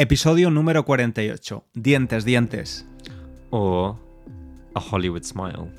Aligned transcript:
Episodio 0.00 0.52
número 0.52 0.84
48. 0.84 1.64
Dientes, 1.74 2.24
dientes. 2.24 2.86
O 3.50 3.98
a 4.72 4.78
Hollywood 4.78 5.24
Smile. 5.24 5.72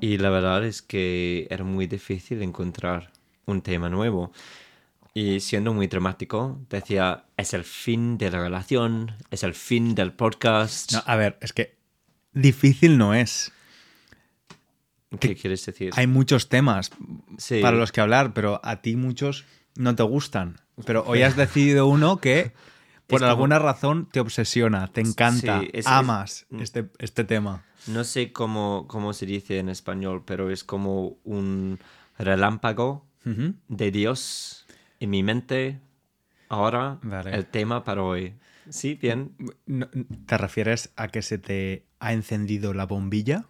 Y 0.01 0.19
la 0.19 0.31
verdad 0.31 0.65
es 0.65 0.83
que 0.83 1.47
era 1.51 1.65
muy 1.65 1.87
difícil 1.87 2.43
encontrar 2.43 3.13
un 3.47 3.63
tema 3.63 3.89
nuevo. 3.89 4.33
Y 5.17 5.39
siendo 5.39 5.73
muy 5.73 5.87
dramático, 5.87 6.61
decía, 6.69 7.27
es 7.37 7.55
el 7.55 7.63
fin 7.63 8.19
de 8.19 8.33
la 8.33 8.41
relación, 8.41 9.13
es 9.31 9.45
el 9.45 9.55
fin 9.55 9.95
del 9.95 10.13
podcast. 10.13 10.93
No, 10.93 11.03
a 11.07 11.15
ver, 11.15 11.39
es 11.41 11.53
que 11.53 11.79
difícil 12.33 12.99
no 12.99 13.15
es. 13.15 13.53
¿Qué 15.21 15.37
quieres 15.37 15.65
decir? 15.65 15.93
Hay 15.95 16.09
muchos 16.09 16.49
temas 16.49 16.91
para 17.63 17.77
los 17.77 17.93
que 17.93 18.01
hablar, 18.01 18.35
pero 18.35 18.61
a 18.65 18.83
ti 18.83 18.97
muchos 18.97 19.45
no 19.77 19.95
te 19.95 20.03
gustan. 20.03 20.61
Pero 20.85 21.05
hoy 21.07 21.23
has 21.23 21.37
decidido 21.37 21.87
uno 21.87 22.17
que 22.17 22.53
por 23.07 23.23
alguna 23.23 23.61
razón 23.61 24.09
te 24.11 24.19
obsesiona, 24.19 24.89
te 24.89 25.01
encanta, 25.01 25.63
amas 25.85 26.47
este, 26.59 26.91
este 26.99 27.23
tema. 27.23 27.65
No 27.87 28.03
sé 28.03 28.33
cómo, 28.33 28.87
cómo 28.89 29.13
se 29.13 29.27
dice 29.27 29.61
en 29.61 29.69
español, 29.69 30.25
pero 30.27 30.51
es 30.51 30.65
como 30.65 31.19
un 31.23 31.79
relámpago 32.19 33.07
de 33.25 33.91
Dios 33.93 34.64
en 35.05 35.11
mi 35.11 35.23
mente 35.23 35.81
ahora 36.49 36.99
el 37.27 37.47
tema 37.47 37.85
para 37.85 38.03
hoy. 38.03 38.35
Sí, 38.69 38.95
bien. 38.95 39.37
¿Te 40.27 40.39
refieres 40.39 40.93
a 40.97 41.09
que 41.09 41.23
se 41.23 41.39
te 41.39 41.85
ha 42.01 42.13
encendido 42.13 42.75
la 42.75 42.87
bombilla? 42.87 43.45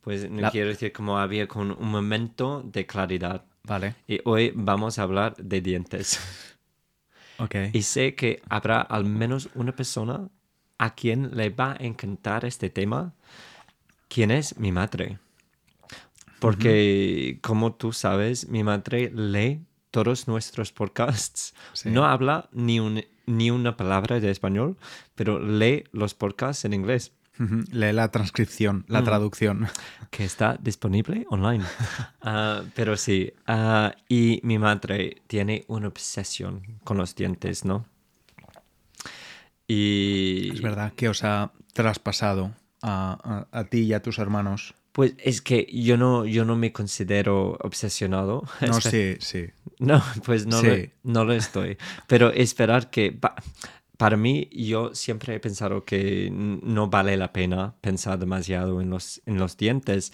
Pues 0.00 0.30
no 0.30 0.50
quiero 0.50 0.68
decir 0.68 0.92
como 0.92 1.18
había 1.18 1.46
con 1.46 1.72
un 1.72 1.90
momento 1.90 2.62
de 2.62 2.86
claridad. 2.86 3.44
Vale. 3.64 3.94
Y 4.06 4.20
hoy 4.24 4.52
vamos 4.54 4.98
a 4.98 5.02
hablar 5.02 5.36
de 5.36 5.60
dientes. 5.60 6.18
Ok. 7.38 7.56
Y 7.72 7.82
sé 7.82 8.14
que 8.14 8.42
habrá 8.48 8.80
al 8.80 9.04
menos 9.04 9.48
una 9.54 9.74
persona 9.74 10.28
a 10.78 10.94
quien 10.94 11.36
le 11.36 11.50
va 11.50 11.72
a 11.72 11.76
encantar 11.84 12.44
este 12.44 12.70
tema, 12.70 13.14
quien 14.08 14.30
es 14.30 14.58
mi 14.58 14.72
madre. 14.72 15.18
Porque, 16.38 17.38
como 17.42 17.74
tú 17.74 17.92
sabes, 17.92 18.48
mi 18.48 18.64
madre 18.64 19.10
lee 19.14 19.60
todos 19.90 20.28
nuestros 20.28 20.72
podcasts. 20.72 21.54
No 21.84 22.04
habla 22.04 22.48
ni, 22.52 22.80
un, 22.80 23.04
ni 23.26 23.50
una 23.50 23.76
palabra 23.76 24.20
de 24.20 24.30
español, 24.30 24.76
pero 25.14 25.38
lee 25.38 25.84
los 25.92 26.14
podcasts 26.14 26.64
en 26.64 26.72
inglés. 26.72 27.12
Lee 27.70 27.92
la 27.94 28.10
transcripción, 28.10 28.84
la 28.86 29.00
mm. 29.00 29.04
traducción. 29.04 29.68
Que 30.10 30.24
está 30.24 30.58
disponible 30.60 31.26
online. 31.30 31.64
Ah, 32.22 32.62
pero 32.74 32.98
sí, 32.98 33.32
ah, 33.46 33.94
y 34.06 34.40
mi 34.42 34.58
madre 34.58 35.22
tiene 35.26 35.64
una 35.68 35.88
obsesión 35.88 36.78
con 36.84 36.98
los 36.98 37.14
dientes, 37.14 37.64
¿no? 37.64 37.86
Y... 39.66 40.50
Es 40.52 40.60
verdad 40.60 40.92
que 40.94 41.08
os 41.08 41.24
ha 41.24 41.52
traspasado 41.72 42.52
a, 42.82 43.46
a, 43.52 43.58
a 43.58 43.64
ti 43.64 43.84
y 43.84 43.94
a 43.94 44.02
tus 44.02 44.18
hermanos. 44.18 44.74
Pues 44.92 45.14
es 45.18 45.40
que 45.40 45.66
yo 45.72 45.96
no, 45.96 46.26
yo 46.26 46.44
no 46.44 46.56
me 46.56 46.72
considero 46.72 47.56
obsesionado. 47.60 48.42
No, 48.60 48.80
sí, 48.80 49.16
sí. 49.20 49.46
No, 49.80 50.00
pues 50.24 50.46
no, 50.46 50.62
lo, 50.62 50.76
no 51.02 51.24
lo 51.24 51.32
estoy. 51.32 51.76
Pero 52.06 52.30
esperar 52.30 52.90
que... 52.90 53.18
para 53.96 54.16
mí, 54.16 54.48
yo 54.52 54.94
siempre 54.94 55.34
he 55.34 55.40
pensado 55.40 55.84
que 55.84 56.30
no 56.30 56.88
vale 56.88 57.16
la 57.16 57.32
pena 57.32 57.74
pensar 57.80 58.18
demasiado 58.18 58.80
en 58.80 58.90
los, 58.90 59.20
en 59.26 59.38
los 59.38 59.56
dientes. 59.56 60.12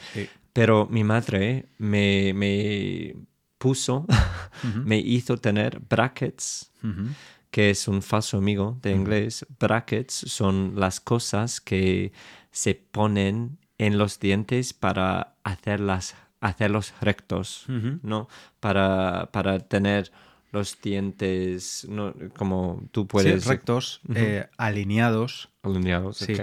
Pero 0.52 0.86
mi 0.90 1.04
madre 1.04 1.66
me, 1.78 2.32
me 2.32 3.14
puso, 3.58 4.06
me 4.84 4.98
hizo 4.98 5.36
tener 5.36 5.80
brackets, 5.80 6.72
que 7.50 7.70
es 7.70 7.88
un 7.88 8.00
falso 8.02 8.38
amigo 8.38 8.78
de 8.82 8.92
inglés. 8.92 9.44
Brackets 9.58 10.14
son 10.14 10.74
las 10.76 11.00
cosas 11.00 11.60
que 11.60 12.12
se 12.50 12.74
ponen 12.74 13.58
en 13.78 13.98
los 13.98 14.18
dientes 14.20 14.72
para 14.72 15.36
hacerlas, 15.44 16.14
hacerlos 16.46 16.94
rectos, 17.00 17.66
¿no? 18.02 18.28
Para, 18.60 19.28
para 19.32 19.58
tener 19.60 20.12
los 20.52 20.80
dientes 20.80 21.86
¿no? 21.88 22.14
como 22.36 22.82
tú 22.90 23.06
puedes... 23.06 23.44
Sí, 23.44 23.48
rectos, 23.48 24.00
eh, 24.14 24.46
alineados. 24.56 25.50
Alineados, 25.62 26.18
sí. 26.18 26.34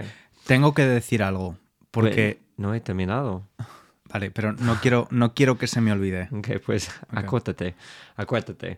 Tengo 0.46 0.74
que 0.74 0.86
decir 0.86 1.24
algo, 1.24 1.58
porque... 1.91 2.38
Pues, 2.40 2.44
no 2.56 2.74
he 2.75 2.81
terminado. 2.81 3.47
Vale, 4.14 4.30
pero 4.30 4.53
no 4.53 4.80
quiero, 4.80 5.08
no 5.09 5.34
quiero 5.34 5.58
que 5.58 5.66
se 5.66 5.81
me 5.81 5.91
olvide. 5.91 6.30
Ok, 6.31 6.50
pues 6.64 6.91
acuérdate, 7.09 7.74
acuérdate. 8.16 8.78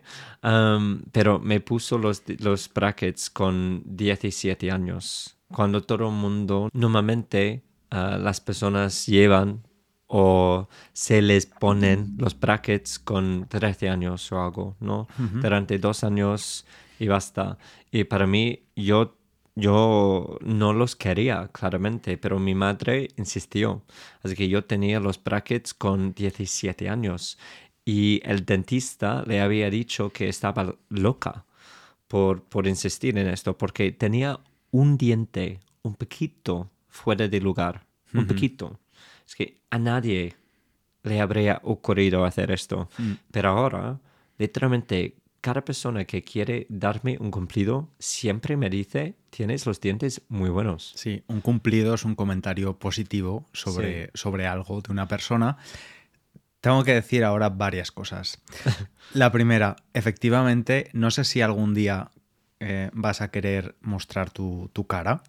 pero 1.12 1.38
me 1.38 1.60
puso 1.60 1.98
los, 1.98 2.22
los 2.38 2.72
brackets 2.72 3.28
con 3.28 3.82
17 3.84 4.70
años, 4.70 5.36
cuando 5.48 5.82
todo 5.82 6.08
el 6.08 6.14
mundo 6.14 6.70
normalmente 6.72 7.62
las 7.90 8.40
personas 8.40 9.04
llevan 9.04 9.65
o 10.06 10.68
se 10.92 11.20
les 11.20 11.46
ponen 11.46 12.14
los 12.18 12.38
brackets 12.38 12.98
con 12.98 13.46
13 13.48 13.88
años 13.88 14.30
o 14.32 14.40
algo, 14.40 14.76
¿no? 14.80 15.08
Durante 15.18 15.78
dos 15.78 16.04
años 16.04 16.64
y 16.98 17.08
basta. 17.08 17.58
Y 17.90 18.04
para 18.04 18.26
mí, 18.26 18.60
yo, 18.76 19.16
yo 19.54 20.38
no 20.42 20.72
los 20.72 20.96
quería, 20.96 21.48
claramente, 21.48 22.16
pero 22.18 22.38
mi 22.38 22.54
madre 22.54 23.08
insistió. 23.16 23.82
Así 24.22 24.34
que 24.34 24.48
yo 24.48 24.64
tenía 24.64 25.00
los 25.00 25.22
brackets 25.22 25.74
con 25.74 26.14
17 26.14 26.88
años 26.88 27.38
y 27.84 28.20
el 28.24 28.44
dentista 28.44 29.22
le 29.26 29.40
había 29.40 29.70
dicho 29.70 30.10
que 30.10 30.28
estaba 30.28 30.74
loca 30.88 31.44
por, 32.08 32.42
por 32.42 32.66
insistir 32.66 33.16
en 33.18 33.28
esto, 33.28 33.56
porque 33.56 33.92
tenía 33.92 34.40
un 34.70 34.98
diente 34.98 35.60
un 35.82 35.94
poquito 35.94 36.70
fuera 36.88 37.28
de 37.28 37.40
lugar, 37.40 37.85
un 38.18 38.26
poquito. 38.26 38.78
Es 39.26 39.34
que 39.34 39.60
a 39.70 39.78
nadie 39.78 40.34
le 41.02 41.20
habría 41.20 41.60
ocurrido 41.62 42.24
hacer 42.24 42.50
esto. 42.50 42.88
Mm. 42.98 43.12
Pero 43.30 43.50
ahora, 43.50 44.00
literalmente, 44.38 45.16
cada 45.40 45.64
persona 45.64 46.04
que 46.04 46.22
quiere 46.22 46.66
darme 46.68 47.16
un 47.20 47.30
cumplido 47.30 47.88
siempre 48.00 48.56
me 48.56 48.68
dice, 48.68 49.14
tienes 49.30 49.64
los 49.64 49.80
dientes 49.80 50.22
muy 50.28 50.50
buenos. 50.50 50.92
Sí, 50.96 51.22
un 51.28 51.40
cumplido 51.40 51.94
es 51.94 52.04
un 52.04 52.16
comentario 52.16 52.78
positivo 52.78 53.46
sobre, 53.52 54.10
sobre 54.14 54.46
algo 54.46 54.80
de 54.80 54.90
una 54.90 55.06
persona. 55.06 55.56
Tengo 56.60 56.82
que 56.82 56.94
decir 56.94 57.22
ahora 57.22 57.48
varias 57.48 57.92
cosas. 57.92 58.42
La 59.14 59.30
primera, 59.30 59.76
efectivamente, 59.94 60.90
no 60.92 61.12
sé 61.12 61.22
si 61.22 61.42
algún 61.42 61.74
día 61.74 62.10
eh, 62.58 62.90
vas 62.92 63.20
a 63.20 63.30
querer 63.30 63.76
mostrar 63.80 64.30
tu, 64.30 64.68
tu 64.72 64.88
cara. 64.88 65.22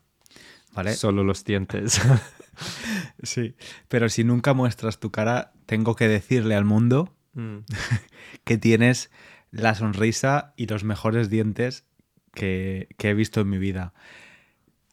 ¿Vale? 0.77 0.93
Solo 0.93 1.23
los 1.23 1.43
dientes. 1.43 1.99
sí, 3.23 3.55
pero 3.87 4.09
si 4.09 4.23
nunca 4.23 4.53
muestras 4.53 4.99
tu 4.99 5.11
cara, 5.11 5.53
tengo 5.65 5.95
que 5.95 6.07
decirle 6.07 6.55
al 6.55 6.65
mundo 6.65 7.15
mm. 7.33 7.57
que 8.43 8.57
tienes 8.57 9.09
la 9.51 9.73
sonrisa 9.73 10.53
y 10.55 10.67
los 10.67 10.83
mejores 10.83 11.31
dientes 11.31 11.85
que, 12.33 12.89
que 12.97 13.09
he 13.09 13.13
visto 13.15 13.41
en 13.41 13.49
mi 13.49 13.57
vida. 13.57 13.93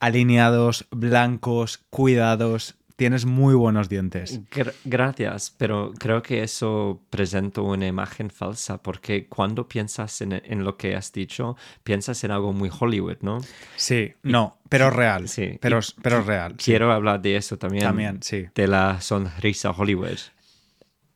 Alineados, 0.00 0.86
blancos, 0.90 1.84
cuidados, 1.90 2.76
Tienes 2.96 3.26
muy 3.26 3.54
buenos 3.54 3.88
dientes. 3.88 4.40
gracias, 4.84 5.52
pero 5.58 5.92
creo 5.98 6.22
que 6.22 6.44
eso 6.44 7.02
presenta 7.10 7.60
una 7.60 7.88
imagen 7.88 8.30
falsa 8.30 8.80
porque 8.82 9.26
cuando 9.26 9.66
piensas 9.66 10.20
en, 10.20 10.64
lo 10.64 10.76
que 10.76 10.94
has 10.94 11.12
dicho, 11.12 11.56
piensas 11.82 12.22
en 12.22 12.30
algo 12.30 12.52
muy 12.52 12.70
Hollywood, 12.78 13.16
¿no? 13.20 13.38
Sí, 13.74 14.14
no, 14.22 14.58
pero 14.68 14.90
real. 14.90 15.28
Sí, 15.28 15.58
pero, 15.60 15.80
pero 16.02 16.22
real. 16.22 16.54
Quiero 16.56 16.92
hablar 16.92 17.20
de 17.20 17.36
eso 17.36 17.58
también. 17.58 17.82
También, 17.82 18.22
sí. 18.22 18.46
De 18.54 18.68
la 18.68 19.00
sonrisa 19.00 19.72
Hollywood. 19.72 20.18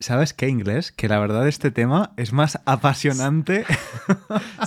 ¿Sabes 0.01 0.33
qué, 0.33 0.47
inglés? 0.47 0.93
Que 0.93 1.09
la 1.09 1.19
verdad 1.19 1.45
este 1.47 1.71
tema 1.71 2.13
es 2.15 2.31
más 2.33 2.59
apasionante. 2.65 3.65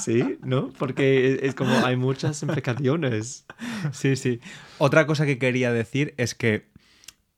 Sí, 0.00 0.38
¿no? 0.42 0.70
Porque 0.78 1.40
es 1.42 1.54
como 1.54 1.84
hay 1.84 1.96
muchas 1.96 2.42
implicaciones. 2.42 3.44
Sí, 3.92 4.16
sí. 4.16 4.40
Otra 4.78 5.06
cosa 5.06 5.26
que 5.26 5.38
quería 5.38 5.72
decir 5.72 6.14
es 6.16 6.34
que 6.34 6.71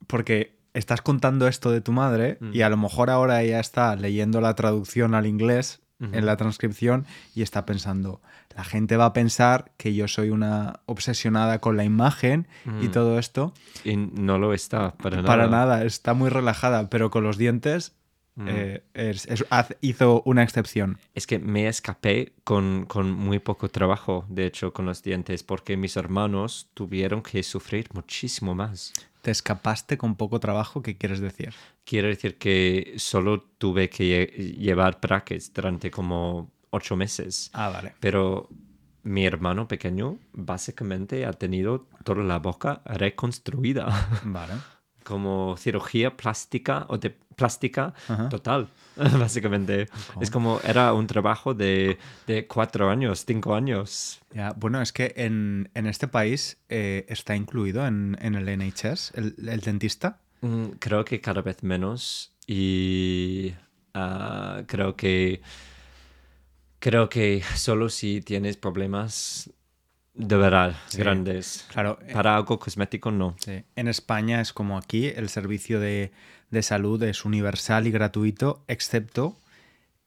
porque 0.06 0.56
estás 0.74 1.02
contando 1.02 1.46
esto 1.46 1.70
de 1.70 1.80
tu 1.80 1.92
madre 1.92 2.38
y 2.52 2.62
a 2.62 2.68
lo 2.68 2.76
mejor 2.76 3.10
ahora 3.10 3.42
ella 3.42 3.60
está 3.60 3.94
leyendo 3.96 4.40
la 4.40 4.54
traducción 4.54 5.14
al 5.14 5.26
inglés 5.26 5.80
en 6.00 6.26
la 6.26 6.36
transcripción 6.36 7.06
y 7.34 7.40
está 7.40 7.64
pensando, 7.64 8.20
la 8.54 8.64
gente 8.64 8.96
va 8.98 9.06
a 9.06 9.12
pensar 9.14 9.72
que 9.78 9.94
yo 9.94 10.06
soy 10.06 10.30
una 10.30 10.80
obsesionada 10.84 11.60
con 11.60 11.76
la 11.78 11.84
imagen 11.84 12.46
y 12.82 12.88
todo 12.88 13.18
esto. 13.18 13.54
Y 13.84 13.96
no 13.96 14.38
lo 14.38 14.52
está, 14.52 14.94
para 14.96 15.16
nada. 15.16 15.26
Para 15.26 15.46
nada, 15.46 15.84
está 15.84 16.12
muy 16.12 16.28
relajada, 16.28 16.90
pero 16.90 17.10
con 17.10 17.24
los 17.24 17.38
dientes 17.38 17.94
eh, 18.46 18.82
hizo 19.80 20.22
una 20.24 20.42
excepción. 20.42 20.98
Es 21.14 21.26
que 21.26 21.38
me 21.38 21.68
escapé 21.68 22.32
con, 22.44 22.86
con, 22.86 23.10
muy 23.10 23.38
poco 23.38 23.68
trabajo, 23.68 24.26
de 24.28 24.46
hecho, 24.46 24.72
con 24.72 24.86
los 24.86 25.02
dientes, 25.02 25.42
porque 25.42 25.76
mis 25.76 25.96
hermanos 25.96 26.68
tuvieron 26.74 27.22
que 27.22 27.42
sufrir 27.42 27.88
muchísimo 27.92 28.54
más. 28.54 28.92
¿Te 29.22 29.30
escapaste 29.30 29.96
con 29.96 30.16
poco 30.16 30.40
trabajo? 30.40 30.82
¿Qué 30.82 30.98
quieres 30.98 31.20
decir? 31.20 31.54
Quiero 31.84 32.08
decir 32.08 32.36
que 32.36 32.94
solo 32.98 33.40
tuve 33.40 33.88
que 33.88 34.26
llevar 34.58 34.98
brackets 35.00 35.52
durante 35.52 35.90
como 35.90 36.52
ocho 36.70 36.96
meses. 36.96 37.50
Ah, 37.54 37.70
vale. 37.70 37.94
Pero 38.00 38.48
mi 39.02 39.24
hermano 39.24 39.68
pequeño 39.68 40.18
básicamente 40.32 41.24
ha 41.24 41.32
tenido 41.32 41.86
toda 42.04 42.22
la 42.22 42.38
boca 42.38 42.82
reconstruida. 42.84 43.86
Vale. 44.24 44.54
como 45.04 45.56
cirugía 45.56 46.16
plástica 46.16 46.86
o 46.88 46.98
de 46.98 47.10
plástica 47.10 47.94
total, 48.30 48.68
básicamente. 48.96 49.86
Es 50.20 50.30
como 50.30 50.60
era 50.64 50.92
un 50.92 51.06
trabajo 51.06 51.54
de, 51.54 51.98
de 52.26 52.46
cuatro 52.46 52.90
años, 52.90 53.24
cinco 53.26 53.54
años. 53.54 54.20
Ya, 54.32 54.52
bueno, 54.56 54.80
es 54.80 54.92
que 54.92 55.12
en, 55.16 55.70
en 55.74 55.86
este 55.86 56.08
país 56.08 56.58
eh, 56.68 57.04
está 57.08 57.36
incluido 57.36 57.86
en, 57.86 58.16
en, 58.20 58.34
el 58.34 58.46
NHS, 58.58 59.12
el, 59.14 59.34
el 59.48 59.60
dentista. 59.60 60.18
Mm, 60.40 60.64
creo 60.78 61.04
que 61.04 61.20
cada 61.20 61.42
vez 61.42 61.62
menos 61.62 62.32
y 62.46 63.54
uh, 63.94 64.64
creo 64.66 64.96
que 64.96 65.40
creo 66.78 67.08
que 67.08 67.42
solo 67.54 67.88
si 67.88 68.20
tienes 68.20 68.56
problemas 68.58 69.50
de 70.14 70.36
verdad, 70.36 70.76
grandes. 70.96 71.66
Claro. 71.72 71.98
Eh, 72.06 72.12
Para 72.12 72.36
algo 72.36 72.58
cosmético 72.58 73.10
no. 73.10 73.36
Sí. 73.38 73.64
En 73.76 73.88
España 73.88 74.40
es 74.40 74.52
como 74.52 74.78
aquí, 74.78 75.06
el 75.06 75.28
servicio 75.28 75.80
de, 75.80 76.12
de, 76.50 76.62
salud 76.62 77.02
es 77.02 77.24
universal 77.24 77.86
y 77.86 77.90
gratuito, 77.90 78.64
excepto 78.68 79.36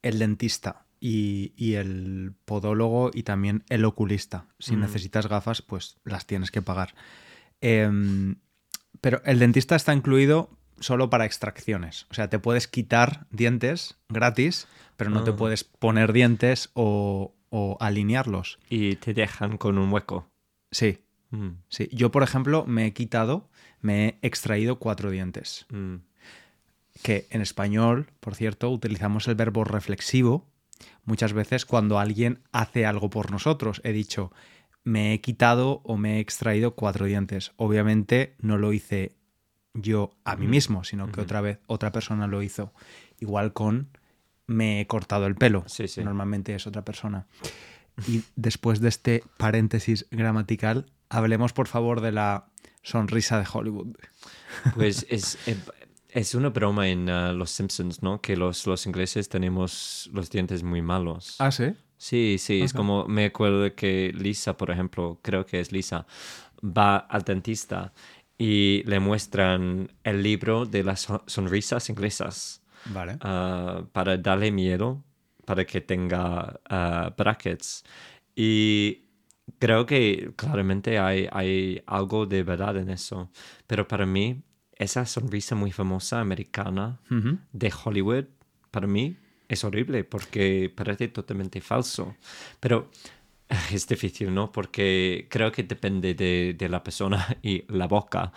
el 0.02 0.20
dentista 0.20 0.86
y, 1.00 1.54
y 1.58 1.74
el 1.74 2.34
podólogo 2.46 3.12
y 3.14 3.24
también 3.24 3.64
el 3.70 3.84
oculista. 3.86 4.46
Si 4.60 4.76
mm. 4.76 4.80
necesitas 4.80 5.28
gafas, 5.28 5.62
pues 5.62 5.98
las 6.06 6.26
tienes 6.26 6.52
que 6.52 6.62
pagar. 6.62 6.96
Eh, 7.62 8.36
pero 9.02 9.22
el 9.26 9.40
dentista 9.40 9.76
está 9.76 9.94
incluido 9.94 10.50
solo 10.80 11.10
para 11.10 11.26
extracciones. 11.26 12.06
O 12.10 12.14
sea, 12.14 12.30
te 12.30 12.40
puedes 12.40 12.68
quitar 12.68 13.28
dientes 13.30 13.98
gratis, 14.10 14.68
pero 14.96 15.10
no 15.10 15.24
te 15.24 15.32
ah. 15.32 15.36
puedes 15.36 15.64
poner 15.64 16.14
dientes 16.14 16.70
o, 16.74 17.34
o 17.58 17.78
alinearlos. 17.80 18.60
Y 18.70 18.98
te 18.98 19.14
dejan 19.14 19.58
con 19.58 19.78
un 19.80 19.92
hueco. 19.92 20.30
Sí. 20.72 21.00
Mm. 21.32 21.62
Sí. 21.70 21.90
Yo, 21.92 22.12
por 22.12 22.24
ejemplo, 22.24 22.66
me 22.68 22.86
he 22.86 22.94
quitado, 22.94 23.50
me 23.82 24.20
he 24.22 24.28
extraído 24.28 24.78
cuatro 24.78 25.10
dientes. 25.10 25.66
Mm. 25.70 25.96
Que 27.02 27.28
en 27.32 27.42
español, 27.42 28.12
por 28.20 28.36
cierto, 28.36 28.70
utilizamos 28.70 29.28
el 29.28 29.36
verbo 29.36 29.64
reflexivo 29.64 30.46
muchas 31.06 31.34
veces 31.34 31.66
cuando 31.66 32.00
alguien 32.00 32.40
hace 32.52 32.86
algo 32.86 33.10
por 33.10 33.32
nosotros. 33.32 33.82
He 33.84 33.92
dicho, 33.92 34.32
me 34.84 35.14
he 35.14 35.22
quitado 35.22 35.82
o 35.84 35.98
me 35.98 36.18
he 36.18 36.20
extraído 36.20 36.76
cuatro 36.76 37.06
dientes. 37.08 37.54
Obviamente 37.58 38.36
no 38.40 38.58
lo 38.58 38.74
hice 38.74 39.16
yo 39.74 40.12
a 40.24 40.36
mí 40.36 40.48
mismo, 40.48 40.84
sino 40.84 41.12
que 41.12 41.22
otra 41.22 41.42
vez 41.42 41.60
otra 41.68 41.92
persona 41.92 42.28
lo 42.28 42.44
hizo. 42.44 42.74
Igual 43.20 43.54
con 43.54 43.90
me 44.48 44.82
he 44.82 44.88
cortado 44.88 45.28
el 45.28 45.36
pelo. 45.36 45.66
Normalmente 45.98 46.56
es 46.56 46.66
otra 46.68 46.84
persona. 46.84 47.28
Y 48.08 48.24
después 48.36 48.80
de 48.80 48.90
este 48.90 49.24
paréntesis 49.38 50.08
gramatical, 50.12 50.86
hablemos 51.10 51.54
por 51.54 51.68
favor 51.68 52.02
de 52.02 52.12
la 52.12 52.48
sonrisa 52.82 53.40
de 53.40 53.48
Hollywood. 53.52 53.96
Pues 54.76 55.06
es, 55.10 55.38
eh, 55.48 55.58
es 56.10 56.36
una 56.36 56.50
broma 56.50 56.88
en 56.88 57.10
uh, 57.10 57.34
Los 57.34 57.52
Simpsons, 57.52 58.02
¿no? 58.02 58.22
Que 58.22 58.38
los, 58.38 58.66
los 58.66 58.86
ingleses 58.86 59.30
tenemos 59.30 60.10
los 60.14 60.30
dientes 60.30 60.64
muy 60.64 60.82
malos. 60.82 61.36
Ah, 61.40 61.52
sí. 61.52 61.74
Sí, 61.98 62.38
sí, 62.40 62.62
es 62.62 62.74
como 62.74 63.08
me 63.08 63.26
acuerdo 63.26 63.74
que 63.74 64.12
Lisa, 64.14 64.56
por 64.56 64.70
ejemplo, 64.70 65.20
creo 65.24 65.48
que 65.48 65.60
es 65.60 65.72
Lisa, 65.72 66.06
va 66.64 66.98
al 66.98 67.24
dentista 67.24 67.92
y 68.38 68.84
le 68.86 69.00
muestran 69.00 69.92
el 70.04 70.22
libro 70.22 70.68
de 70.68 70.84
las 70.84 71.08
sonrisas 71.26 71.90
inglesas. 71.90 72.62
Vale. 72.94 73.18
Ah, 73.22 73.84
para 73.92 74.18
darle 74.18 74.52
miedo, 74.52 75.04
para 75.46 75.66
que 75.66 75.82
tenga 75.82 76.60
ah, 76.70 77.14
brackets. 77.18 77.84
Y 78.36 79.06
creo 79.60 79.86
que 79.86 80.34
claramente 80.36 81.00
hay, 81.00 81.28
hay 81.32 81.82
algo 81.86 82.26
de 82.26 82.44
verdad 82.44 82.78
en 82.78 82.90
eso. 82.90 83.30
Pero 83.66 83.88
para 83.88 84.06
mí, 84.06 84.42
esa 84.76 85.06
sonrisa 85.06 85.56
muy 85.56 85.72
famosa 85.72 86.20
americana 86.20 87.00
de 87.52 87.74
Hollywood, 87.84 88.26
para 88.72 88.88
mí 88.88 89.18
es 89.48 89.64
horrible 89.64 90.04
porque 90.04 90.72
parece 90.76 91.08
totalmente 91.08 91.62
falso. 91.62 92.16
Pero 92.60 92.92
es 93.72 93.88
difícil, 93.88 94.34
¿no? 94.34 94.52
Porque 94.52 95.28
creo 95.30 95.52
que 95.52 95.64
depende 95.64 96.14
de, 96.14 96.56
de 96.58 96.70
la 96.70 96.84
persona 96.84 97.26
y 97.42 97.64
la 97.74 97.88
boca 97.88 98.32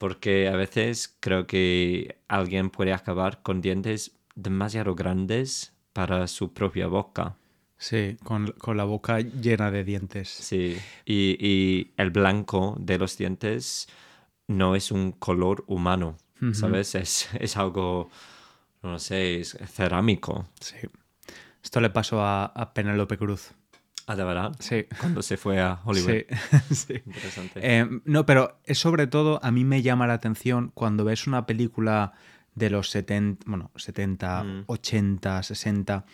porque 0.00 0.48
a 0.48 0.56
veces 0.56 1.14
creo 1.20 1.46
que 1.46 2.22
alguien 2.26 2.70
puede 2.70 2.94
acabar 2.94 3.42
con 3.42 3.60
dientes 3.60 4.12
demasiado 4.34 4.94
grandes 4.94 5.74
para 5.92 6.26
su 6.26 6.54
propia 6.54 6.86
boca. 6.86 7.36
Sí, 7.76 8.16
con, 8.24 8.54
la 8.78 8.84
boca 8.84 9.20
llena 9.20 9.70
de 9.70 9.84
dientes. 9.84 10.30
Sí, 10.30 10.78
y, 11.04 11.90
el 11.98 12.10
blanco 12.10 12.76
de 12.80 12.96
los 12.96 13.18
dientes 13.18 13.88
no 14.48 14.74
es 14.74 14.90
un 14.90 15.12
color 15.12 15.64
humano, 15.66 16.16
¿sabes? 16.54 16.94
Es, 16.94 17.28
es, 17.38 17.58
algo, 17.58 18.08
no 18.82 18.98
sé, 18.98 19.40
es 19.40 19.58
cerámico. 19.66 20.48
Sí. 20.60 20.76
Esto 21.62 21.78
le 21.82 21.90
pasó 21.90 22.22
a, 22.22 22.46
a 22.46 22.72
Penélope 22.72 23.18
Cruz. 23.18 23.52
Ah, 24.10 24.16
de 24.16 24.24
verdad. 24.24 24.56
Sí. 24.58 24.86
Cuando 24.98 25.22
se 25.22 25.36
fue 25.36 25.60
a 25.60 25.80
Hollywood. 25.84 26.24
Sí. 26.72 26.94
Interesante. 27.06 27.60
Eh, 27.62 27.88
no, 28.04 28.26
pero 28.26 28.58
es 28.64 28.76
sobre 28.76 29.06
todo, 29.06 29.38
a 29.44 29.52
mí 29.52 29.62
me 29.62 29.82
llama 29.82 30.08
la 30.08 30.14
atención 30.14 30.72
cuando 30.74 31.04
ves 31.04 31.28
una 31.28 31.46
película 31.46 32.14
de 32.56 32.70
los 32.70 32.90
70, 32.90 33.44
bueno, 33.46 33.70
70, 33.76 34.64
80, 34.66 35.42
60, 35.44 36.04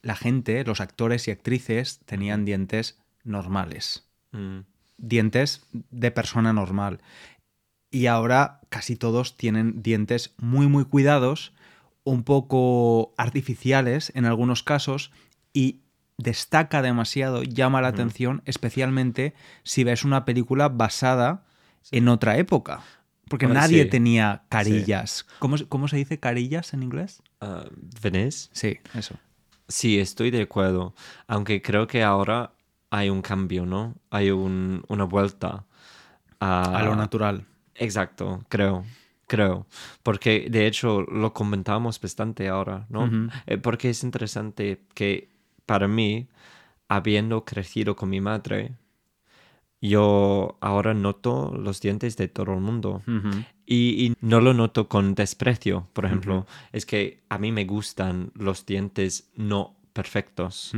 la 0.00 0.14
gente, 0.14 0.62
los 0.62 0.80
actores 0.80 1.26
y 1.26 1.32
actrices 1.32 1.98
tenían 2.04 2.44
dientes 2.44 3.00
normales. 3.24 4.08
Mm. 4.30 4.60
Dientes 4.96 5.66
de 5.72 6.12
persona 6.12 6.52
normal. 6.52 7.00
Y 7.90 8.06
ahora 8.06 8.60
casi 8.68 8.94
todos 8.94 9.36
tienen 9.36 9.82
dientes 9.82 10.34
muy, 10.38 10.68
muy 10.68 10.84
cuidados, 10.84 11.52
un 12.04 12.22
poco 12.22 13.12
artificiales 13.18 14.12
en 14.14 14.24
algunos 14.24 14.62
casos, 14.62 15.10
y 15.52 15.80
destaca 16.22 16.82
demasiado, 16.82 17.42
llama 17.42 17.80
la 17.80 17.88
atención, 17.88 18.42
especialmente 18.44 19.34
si 19.62 19.84
ves 19.84 20.04
una 20.04 20.24
película 20.24 20.68
basada 20.68 21.44
en 21.90 22.08
otra 22.08 22.36
época. 22.38 22.82
Porque 23.28 23.46
nadie 23.46 23.84
tenía 23.84 24.42
carillas. 24.48 25.26
¿Cómo, 25.38 25.88
se 25.88 25.96
dice 25.96 26.18
carillas 26.18 26.74
en 26.74 26.82
inglés? 26.82 27.22
Uh, 27.40 27.68
Sí, 28.52 28.78
eso. 28.94 29.14
Sí, 29.68 30.00
estoy 30.00 30.30
de 30.30 30.42
acuerdo. 30.42 30.94
Aunque 31.28 31.62
creo 31.62 31.86
que 31.86 32.02
ahora 32.02 32.52
hay 32.90 33.08
un 33.08 33.22
cambio, 33.22 33.66
¿no? 33.66 33.94
Hay 34.10 34.30
una 34.30 35.04
vuelta 35.04 35.64
a... 36.40 36.82
lo 36.84 36.96
natural. 36.96 37.46
Exacto, 37.76 38.44
creo 38.48 38.84
creo, 39.30 39.66
porque 40.02 40.48
de 40.50 40.66
hecho 40.66 41.02
lo 41.02 41.32
comentamos 41.32 42.00
bastante 42.00 42.48
ahora, 42.48 42.86
¿no? 42.88 43.30
Eh, 43.46 43.58
porque 43.58 43.90
es 43.90 44.02
interesante 44.02 44.82
que 44.92 45.29
para 45.70 45.86
mí, 45.86 46.26
habiendo 46.88 47.44
crecido 47.44 47.94
con 47.94 48.10
mi 48.10 48.20
madre, 48.20 48.72
yo 49.80 50.58
ahora 50.60 50.94
noto 50.94 51.54
los 51.56 51.80
dientes 51.80 52.16
de 52.16 52.26
todo 52.26 52.54
el 52.54 52.60
mundo. 52.60 53.04
y, 53.64 54.16
no 54.20 54.40
lo 54.40 54.52
noto 54.52 54.88
con 54.88 55.14
desprecio, 55.14 55.86
por 55.92 56.06
ejemplo. 56.06 56.44
Es 56.72 56.86
que 56.86 57.22
a 57.28 57.38
mí 57.38 57.52
me 57.52 57.66
gustan 57.66 58.32
los 58.34 58.66
dientes 58.66 59.30
no 59.36 59.76
perfectos, 59.92 60.72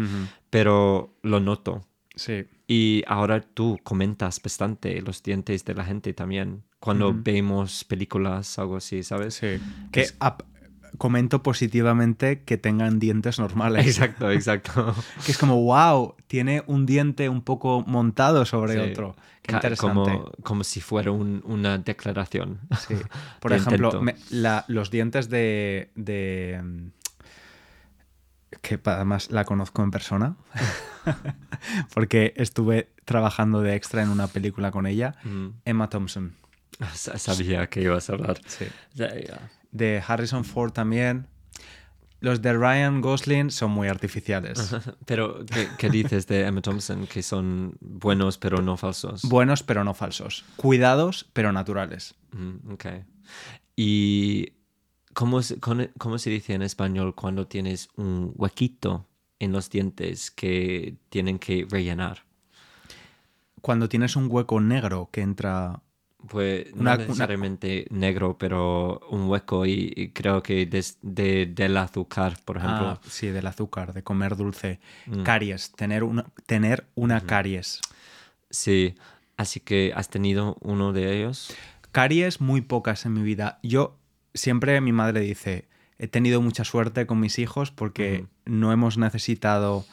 pero 0.50 1.16
lo 1.22 1.40
noto. 1.40 1.86
Sí. 2.14 2.44
Y 2.68 3.02
ahora 3.06 3.40
tú 3.40 3.78
comentas 3.82 4.42
bastante 4.42 5.00
los 5.00 5.22
dientes 5.22 5.64
de 5.64 5.74
la 5.74 5.86
gente 5.86 6.12
también. 6.12 6.64
Cuando 6.80 7.14
vemos 7.16 7.84
películas, 7.84 8.58
algo 8.58 8.76
así, 8.76 9.02
¿sabes? 9.02 9.36
Sí. 9.36 9.58
Que 9.90 10.04
comento 10.98 11.42
positivamente 11.42 12.42
que 12.42 12.58
tengan 12.58 12.98
dientes 12.98 13.38
normales. 13.38 13.86
Exacto, 13.86 14.30
exacto. 14.30 14.94
que 15.26 15.32
es 15.32 15.38
como, 15.38 15.62
wow, 15.62 16.14
tiene 16.26 16.62
un 16.66 16.86
diente 16.86 17.28
un 17.28 17.42
poco 17.42 17.82
montado 17.86 18.44
sobre 18.44 18.74
Sí. 18.74 18.90
otro. 18.90 19.16
Qué 19.42 19.54
interesante. 19.54 20.10
Como, 20.12 20.30
como 20.42 20.64
si 20.64 20.80
fuera 20.80 21.10
un- 21.10 21.42
una 21.44 21.78
declaración. 21.78 22.60
Sí. 22.86 22.94
Por 23.40 23.50
de 23.52 23.56
ejemplo, 23.58 23.88
intento. 23.88 24.02
me- 24.02 24.16
la- 24.30 24.64
los 24.68 24.90
dientes 24.90 25.28
de, 25.28 25.90
de, 25.96 26.62
que 28.60 28.78
además 28.84 29.30
la 29.30 29.44
conozco 29.44 29.82
en 29.82 29.90
persona, 29.90 30.36
porque 31.94 32.32
estuve 32.36 32.90
trabajando 33.04 33.60
de 33.62 33.74
extra 33.74 34.02
en 34.02 34.10
una 34.10 34.26
película 34.28 34.70
con 34.70 34.86
ella, 34.86 35.16
Mm. 35.24 35.48
Emma 35.64 35.88
Thompson. 35.88 36.34
Sa- 36.94 37.18
Sabía 37.18 37.68
que 37.68 37.82
ibas 37.82 38.08
a 38.10 38.14
hablar. 38.14 38.40
Sí. 38.46 38.66
De 39.70 40.02
Harrison 40.06 40.44
Ford 40.44 40.72
también. 40.72 41.26
Los 42.20 42.40
de 42.40 42.52
Ryan 42.52 43.00
Gosling 43.00 43.50
son 43.50 43.72
muy 43.72 43.88
artificiales. 43.88 44.74
Pero, 45.06 45.44
¿qué, 45.46 45.66
qué 45.76 45.90
dices 45.90 46.26
de 46.28 46.42
Emma 46.46 46.62
Thompson? 46.62 47.06
Que 47.08 47.20
son 47.22 47.76
buenos 47.80 48.38
pero 48.38 48.62
no 48.62 48.76
falsos. 48.76 49.22
Buenos 49.22 49.62
pero 49.64 49.82
no 49.82 49.92
falsos. 49.92 50.44
Cuidados 50.56 51.28
pero 51.32 51.50
naturales. 51.52 52.14
Mm, 52.30 52.72
ok. 52.74 52.86
¿Y 53.74 54.52
cómo- 55.14 55.40
cómo 55.98 56.18
se 56.18 56.30
dice 56.30 56.54
en 56.54 56.62
español 56.62 57.14
cuando 57.16 57.48
tienes 57.48 57.88
un 57.96 58.32
huequito 58.36 59.08
en 59.40 59.50
los 59.50 59.68
dientes 59.68 60.30
que 60.30 60.96
tienen 61.08 61.40
que 61.40 61.66
rellenar? 61.68 62.24
Cuando 63.62 63.88
tienes 63.88 64.14
un 64.16 64.26
hueco 64.30 64.60
negro 64.60 65.08
que 65.12 65.22
entra... 65.22 65.82
Pues 66.28 66.66
Una- 66.72 66.74
no 66.74 66.80
una- 66.82 66.96
necesariamente 66.98 67.86
negro, 67.90 68.36
pero 68.38 69.00
un 69.10 69.28
hueco 69.28 69.66
y, 69.66 69.92
y 69.96 70.08
creo 70.10 70.42
que 70.42 70.66
des- 70.66 70.98
de- 71.02 71.46
del 71.46 71.76
azúcar, 71.76 72.38
por 72.44 72.58
ejemplo. 72.58 72.88
Ah, 72.90 73.00
sí, 73.08 73.28
del 73.28 73.46
azúcar, 73.46 73.92
de 73.92 74.02
comer 74.02 74.36
dulce. 74.36 74.80
Mm. 75.06 75.22
Caries, 75.24 75.72
tener 75.72 76.04
una, 76.04 76.24
tener 76.46 76.86
una 76.94 77.20
caries. 77.20 77.80
Sí, 78.50 78.94
así 79.36 79.60
que 79.60 79.92
has 79.96 80.08
tenido 80.08 80.56
uno 80.60 80.92
de 80.92 81.16
ellos. 81.18 81.54
Caries 81.90 82.40
muy 82.40 82.60
pocas 82.60 83.04
en 83.06 83.14
mi 83.14 83.22
vida. 83.22 83.58
Yo 83.62 83.98
siempre 84.34 84.80
mi 84.80 84.92
madre 84.92 85.20
dice, 85.20 85.68
he 85.98 86.08
tenido 86.08 86.40
mucha 86.40 86.64
suerte 86.64 87.06
con 87.06 87.20
mis 87.20 87.38
hijos 87.38 87.70
porque 87.70 88.26
no 88.44 88.72
hemos 88.72 88.96
necesitado 88.98 89.84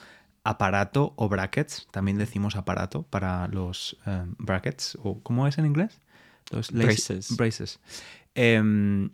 aparato 0.43 1.13
o 1.17 1.27
brackets, 1.29 1.87
también 1.91 2.17
decimos 2.17 2.55
aparato 2.55 3.03
para 3.03 3.47
los 3.49 3.97
eh, 4.05 4.23
brackets, 4.37 4.97
o 5.03 5.19
¿cómo 5.21 5.47
es 5.47 5.57
en 5.57 5.65
inglés? 5.65 5.99
Los 6.51 6.71
Braces. 6.71 7.35
braces. 7.37 7.79
Em, 8.35 9.09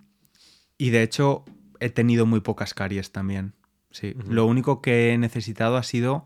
y 0.77 0.89
de 0.89 1.03
hecho 1.03 1.43
he 1.79 1.89
tenido 1.89 2.25
muy 2.25 2.39
pocas 2.41 2.73
caries 2.73 3.11
también. 3.11 3.53
Sí. 3.91 4.13
Lo 4.27 4.45
único 4.45 4.81
que 4.81 5.13
he 5.13 5.17
necesitado 5.17 5.77
ha 5.77 5.83
sido 5.83 6.25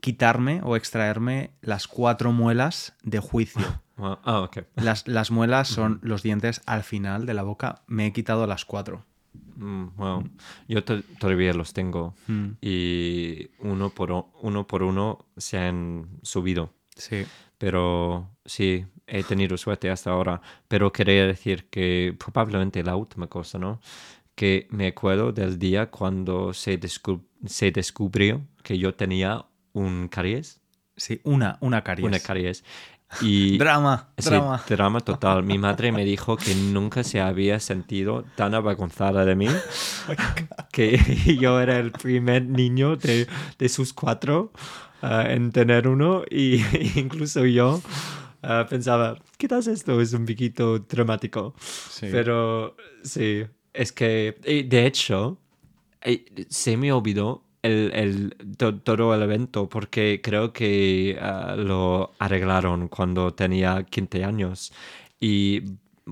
quitarme 0.00 0.60
o 0.62 0.76
extraerme 0.76 1.50
las 1.60 1.88
cuatro 1.88 2.32
muelas 2.32 2.94
de 3.02 3.18
juicio. 3.20 3.60
Wow. 3.98 4.16
Ah, 4.22 4.40
ok. 4.42 4.58
Las, 4.76 5.08
las 5.08 5.32
muelas 5.32 5.66
son 5.66 5.98
los 6.04 6.22
dientes 6.22 6.62
al 6.66 6.84
final 6.84 7.26
de 7.26 7.34
la 7.34 7.42
boca. 7.42 7.82
Me 7.88 8.06
he 8.06 8.12
quitado 8.12 8.46
las 8.46 8.64
cuatro. 8.64 9.04
Mm, 9.56 9.86
wow. 9.96 10.22
Yo 10.68 10.84
to- 10.84 11.02
todavía 11.18 11.52
los 11.52 11.72
tengo 11.72 12.14
Mm, 12.28 12.50
y 12.60 13.48
uno 13.58 13.90
por, 13.90 14.12
uno 14.40 14.68
por 14.68 14.84
uno 14.84 15.26
se 15.36 15.58
han 15.58 16.06
subido. 16.22 16.72
sí. 16.94 17.26
Pero 17.58 18.30
sí, 18.44 18.86
he 19.06 19.22
tenido 19.24 19.56
suerte 19.56 19.90
hasta 19.90 20.10
ahora. 20.10 20.40
Pero 20.68 20.92
quería 20.92 21.26
decir 21.26 21.68
que 21.70 22.14
probablemente 22.18 22.82
la 22.82 22.96
última 22.96 23.26
cosa, 23.26 23.58
¿no? 23.58 23.80
Que 24.34 24.68
me 24.70 24.86
acuerdo 24.88 25.32
del 25.32 25.58
día 25.58 25.90
cuando 25.90 26.54
se, 26.54 26.78
descu- 26.78 27.22
se 27.46 27.72
descubrió 27.72 28.42
que 28.62 28.78
yo 28.78 28.94
tenía 28.94 29.44
un 29.72 30.08
caries. 30.08 30.60
Sí, 30.96 31.20
una, 31.24 31.58
una 31.60 31.82
caries. 31.82 32.06
Una 32.06 32.20
caries. 32.20 32.64
Y 33.22 33.56
Drama, 33.58 34.10
Sí, 34.18 34.28
drama. 34.30 34.62
drama 34.68 35.00
total. 35.00 35.42
Mi 35.42 35.58
madre 35.58 35.90
me 35.90 36.04
dijo 36.04 36.36
que 36.36 36.54
nunca 36.54 37.02
se 37.02 37.20
había 37.20 37.58
sentido 37.58 38.24
tan 38.36 38.54
avergonzada 38.54 39.24
de 39.24 39.34
mí, 39.34 39.48
que 40.72 40.98
yo 41.40 41.60
era 41.60 41.78
el 41.78 41.92
primer 41.92 42.44
niño 42.44 42.96
de, 42.96 43.26
de 43.58 43.68
sus 43.68 43.92
cuatro 43.92 44.52
ah, 45.02 45.24
en 45.28 45.50
tener 45.52 45.88
uno 45.88 46.24
y 46.30 46.60
incluso 46.96 47.44
yo 47.46 47.80
ah, 48.42 48.66
pensaba, 48.68 49.16
quizás 49.36 49.66
esto 49.66 50.00
es 50.00 50.12
un 50.12 50.26
poquito 50.26 50.78
dramático. 50.80 51.54
Sí. 51.90 52.08
Pero 52.10 52.76
sí, 53.02 53.44
es 53.72 53.92
que 53.92 54.36
de 54.68 54.86
hecho 54.86 55.38
eh, 56.02 56.24
se 56.48 56.76
me 56.76 56.92
olvidó 56.92 57.44
el, 57.62 57.90
el- 57.94 58.36
to- 58.56 58.76
todo 58.80 59.14
el 59.14 59.22
evento 59.22 59.68
porque 59.68 60.20
creo 60.22 60.52
que 60.52 61.18
ah, 61.20 61.54
lo 61.56 62.12
arreglaron 62.18 62.88
cuando 62.88 63.32
tenía 63.34 63.82
15 63.84 64.24
años 64.24 64.72
y 65.20 65.62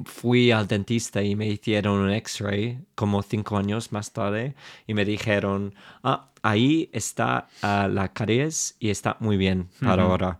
fui 0.04 0.50
al 0.50 0.66
dentista 0.66 1.22
y 1.22 1.36
me 1.36 1.46
hicieron 1.48 1.98
un 2.00 2.10
x-ray 2.10 2.78
como 2.94 3.22
cinco 3.22 3.56
años 3.56 3.92
más 3.92 4.12
tarde 4.12 4.54
y 4.86 4.94
me 4.94 5.04
dijeron, 5.04 5.74
ah, 6.02 6.30
ahí 6.42 6.90
está 6.92 7.48
ah, 7.62 7.88
la 7.90 8.12
caries 8.12 8.76
y 8.78 8.90
está 8.90 9.16
muy 9.20 9.36
bien 9.36 9.68
para 9.80 10.02
Ujú. 10.02 10.12
ahora 10.12 10.38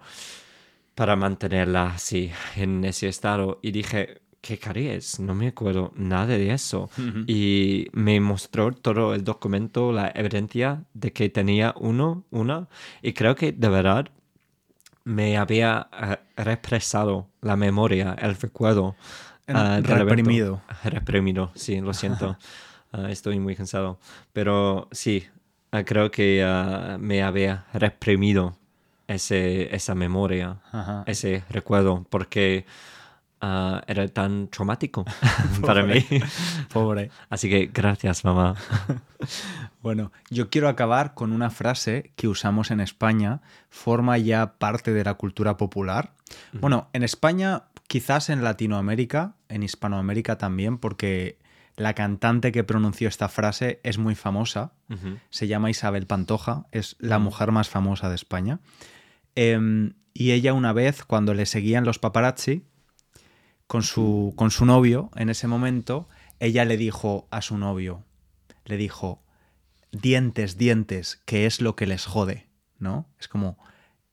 para 0.97 1.15
mantenerla 1.15 1.91
así, 1.91 2.33
en 2.57 2.83
ese 2.85 3.07
estado. 3.09 3.59
Y 3.61 3.71
dije, 3.71 4.23
¿qué 4.41 4.59
caries? 4.59 5.21
No 5.21 5.35
me 5.35 5.49
acuerdo 5.49 5.93
nada 5.95 6.39
de 6.39 6.53
eso. 6.53 6.89
Y 7.27 7.89
me 7.93 8.19
mostró 8.19 8.73
todo 8.73 9.15
el 9.15 9.23
documento, 9.23 9.93
la 9.93 10.11
evidencia 10.15 10.85
de 10.95 11.13
que 11.13 11.29
tenía 11.29 11.75
uno, 11.79 12.25
una. 12.31 12.69
Y 13.03 13.13
creo 13.13 13.37
que 13.37 13.53
de 13.53 13.69
verdad 13.69 14.09
me 15.05 15.37
había 15.37 15.89
eh, 15.93 16.17
represado 16.43 17.29
la 17.43 17.57
memoria, 17.57 18.17
el 18.19 18.35
recuerdo. 18.35 18.97
En- 19.47 19.57
ah, 19.57 19.81
del 19.81 19.85
evento. 19.91 20.05
reprimido. 20.05 20.61
Reprimido, 20.85 21.51
sí, 21.55 21.81
lo 21.81 21.93
siento. 21.95 22.37
Ah, 22.93 23.11
estoy 23.11 23.39
muy 23.41 23.55
cansado. 23.57 23.99
Pero 24.33 24.89
sí, 24.93 25.27
ah, 25.73 25.83
creo 25.83 26.11
que 26.11 26.43
ah, 26.47 26.97
me 26.99 27.23
había 27.23 27.67
reprimido 27.75 28.57
ese, 29.09 29.75
esa 29.75 29.95
memoria, 29.95 30.59
ese 31.05 31.43
recuerdo, 31.51 32.07
porque 32.09 32.65
ah, 33.41 33.83
era 33.87 34.07
tan 34.09 34.49
traumático 34.49 35.05
para 35.67 35.83
mí. 35.83 36.07
Pobre. 36.73 37.11
Así 37.29 37.51
que 37.51 37.67
gracias, 37.67 38.25
mamá. 38.25 38.55
Bueno, 39.83 40.11
yo 40.31 40.49
quiero 40.49 40.69
acabar 40.69 41.15
con 41.15 41.33
una 41.33 41.51
frase 41.51 42.13
que 42.17 42.29
usamos 42.29 42.71
en 42.71 42.81
España, 42.81 43.41
forma 43.69 44.17
ya 44.17 44.55
parte 44.59 44.93
de 44.93 45.05
la 45.05 45.15
cultura 45.15 45.57
popular. 45.57 46.13
Bueno, 46.53 46.89
en 46.93 47.03
España, 47.03 47.65
quizás 47.89 48.31
en 48.31 48.43
Latinoamérica, 48.43 49.35
en 49.49 49.63
Hispanoamérica 49.63 50.39
también, 50.39 50.79
porque 50.79 51.39
la 51.77 51.95
cantante 51.95 52.53
que 52.53 52.65
pronunció 52.65 53.09
esta 53.09 53.29
frase 53.29 53.81
es 53.83 53.99
muy 53.99 54.15
famosa, 54.15 54.73
se 55.31 55.47
llama 55.47 55.71
Isabel 55.71 56.07
Pantoja, 56.07 56.67
es 56.73 56.97
la 56.99 57.19
mujer 57.19 57.53
más 57.53 57.69
famosa 57.69 58.09
de 58.09 58.15
España. 58.15 58.61
Em, 59.35 59.95
y 60.15 60.31
ella 60.31 60.55
una 60.55 60.73
vez, 60.73 61.05
cuando 61.05 61.35
le 61.35 61.45
seguían 61.45 61.85
los 61.85 61.99
paparazzi, 61.99 62.65
con 63.67 63.83
su, 63.83 64.33
con 64.37 64.51
su 64.51 64.65
novio, 64.65 65.11
en 65.17 65.29
ese 65.29 65.49
momento, 65.49 66.09
ella 66.41 66.65
le 66.65 66.77
dijo 66.77 67.29
a 67.31 67.43
su 67.43 67.59
novio, 67.59 68.05
le 68.65 68.77
dijo, 68.79 69.23
dientes, 69.93 70.57
dientes, 70.57 71.21
que 71.27 71.47
es 71.47 71.61
lo 71.61 71.77
que 71.77 71.87
les 71.87 72.07
jode, 72.07 72.49
¿no? 72.79 73.09
Es 73.19 73.29
como, 73.29 73.59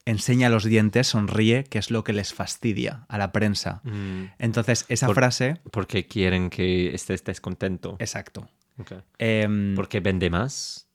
enseña 0.06 0.50
los 0.50 0.64
dientes, 0.64 1.08
sonríe, 1.08 1.64
que 1.66 1.80
es 1.80 1.90
lo 1.92 2.04
que 2.04 2.14
les 2.14 2.34
fastidia 2.34 3.06
a 3.08 3.18
la 3.18 3.32
prensa. 3.32 3.82
Mm, 3.84 4.26
Entonces, 4.40 4.86
esa 4.90 5.08
Por- 5.08 5.16
frase, 5.16 5.62
Porque 5.72 6.08
quieren 6.08 6.50
que 6.50 6.94
estés 6.94 7.24
descontento. 7.24 7.96
exacto. 8.00 8.50
Ok. 8.80 8.94
Em, 9.18 9.76
Porque 9.76 10.00
vende 10.00 10.30
más. 10.30 10.88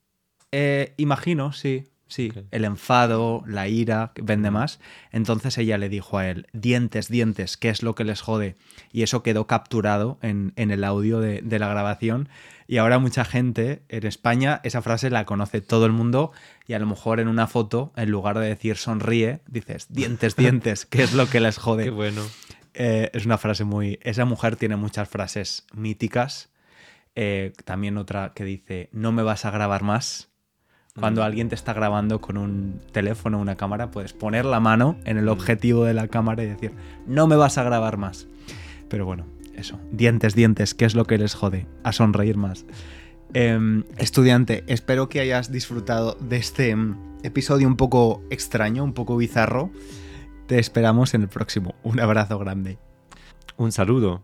Eh, 0.52 0.94
imagino, 0.96 1.52
sí, 1.52 1.84
sí. 2.08 2.32
El 2.50 2.64
enfado, 2.64 3.44
la 3.46 3.68
ira, 3.68 4.12
vende 4.20 4.50
más. 4.50 4.80
Entonces 5.12 5.56
ella 5.58 5.78
le 5.78 5.88
dijo 5.88 6.18
a 6.18 6.28
él, 6.28 6.46
dientes, 6.52 7.08
dientes, 7.08 7.56
¿qué 7.56 7.68
es 7.68 7.82
lo 7.82 7.94
que 7.94 8.04
les 8.04 8.20
jode? 8.20 8.56
Y 8.92 9.02
eso 9.02 9.22
quedó 9.22 9.46
capturado 9.46 10.18
en, 10.22 10.52
en 10.56 10.70
el 10.70 10.84
audio 10.84 11.20
de, 11.20 11.40
de 11.42 11.58
la 11.58 11.68
grabación. 11.68 12.28
Y 12.66 12.76
ahora 12.76 12.98
mucha 12.98 13.24
gente 13.24 13.82
en 13.88 14.06
España 14.06 14.60
esa 14.62 14.82
frase 14.82 15.08
la 15.08 15.24
conoce 15.24 15.60
todo 15.60 15.86
el 15.86 15.92
mundo 15.92 16.32
y 16.66 16.74
a 16.74 16.78
lo 16.78 16.86
mejor 16.86 17.18
en 17.18 17.28
una 17.28 17.46
foto, 17.46 17.92
en 17.96 18.10
lugar 18.10 18.38
de 18.38 18.46
decir 18.46 18.76
sonríe, 18.76 19.40
dices, 19.46 19.86
dientes, 19.88 20.36
dientes, 20.36 20.84
¿qué 20.84 21.02
es 21.02 21.14
lo 21.14 21.28
que 21.30 21.40
les 21.40 21.56
jode? 21.56 21.84
Qué 21.84 21.90
bueno. 21.90 22.22
Eh, 22.74 23.10
es 23.12 23.26
una 23.26 23.38
frase 23.38 23.64
muy... 23.64 23.98
Esa 24.02 24.24
mujer 24.24 24.56
tiene 24.56 24.76
muchas 24.76 25.08
frases 25.08 25.66
míticas. 25.72 26.50
Eh, 27.14 27.52
también 27.64 27.96
otra 27.96 28.32
que 28.34 28.44
dice, 28.44 28.88
no 28.92 29.10
me 29.12 29.22
vas 29.22 29.44
a 29.44 29.50
grabar 29.50 29.82
más. 29.82 30.28
Cuando 31.00 31.20
Mm. 31.22 31.24
alguien 31.24 31.48
te 31.48 31.54
está 31.54 31.72
grabando 31.72 32.20
con 32.20 32.36
un 32.36 32.80
teléfono 32.92 33.38
o 33.38 33.40
una 33.40 33.56
cámara, 33.56 33.90
puedes 33.90 34.12
poner 34.12 34.44
la 34.44 34.60
mano 34.60 34.96
en 35.04 35.16
el 35.18 35.28
objetivo 35.28 35.84
de 35.84 35.94
la 35.94 36.08
cámara 36.08 36.42
y 36.42 36.46
decir, 36.46 36.72
no 37.06 37.26
me 37.26 37.36
vas 37.36 37.58
a 37.58 37.62
grabar 37.62 37.96
más. 37.96 38.26
Pero 38.88 39.04
bueno, 39.06 39.26
eso. 39.54 39.78
Dientes, 39.92 40.34
dientes, 40.34 40.74
¿qué 40.74 40.84
es 40.84 40.94
lo 40.94 41.04
que 41.04 41.18
les 41.18 41.34
jode? 41.34 41.66
A 41.84 41.92
sonreír 41.92 42.36
más. 42.36 42.64
Em, 43.34 43.84
estudiante, 43.98 44.64
espero 44.68 45.08
que 45.08 45.20
hayas 45.20 45.52
disfrutado 45.52 46.16
de 46.20 46.36
este 46.38 46.70
em, 46.70 46.96
episodio 47.22 47.68
un 47.68 47.76
poco 47.76 48.22
extraño, 48.30 48.82
un 48.84 48.94
poco 48.94 49.16
bizarro. 49.16 49.70
Te 50.46 50.58
esperamos 50.58 51.12
en 51.12 51.22
el 51.22 51.28
próximo. 51.28 51.74
Un 51.82 52.00
abrazo 52.00 52.38
grande. 52.38 52.78
Un 53.58 53.70
saludo. 53.72 54.22